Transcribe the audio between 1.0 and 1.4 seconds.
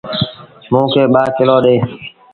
ٻآ